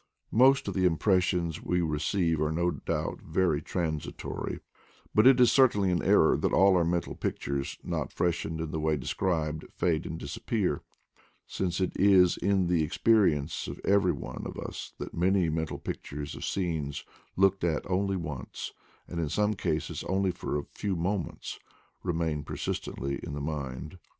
[0.31, 4.59] Most of the impressions we receive are no doubt very transitory,
[5.13, 8.71] but it is cer tainly an error that all our mental pictures, not freshened in
[8.71, 10.81] the way described, fade and disap pear,
[11.45, 16.33] since it is in the experience of every one of us that many mental pictures
[16.33, 17.05] of scenes
[17.37, 18.41] looked at once only,
[19.07, 21.59] and in some cases only for a few moments,
[22.01, 23.99] remain persistently in the mind.